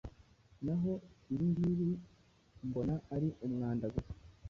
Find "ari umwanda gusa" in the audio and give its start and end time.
3.15-4.13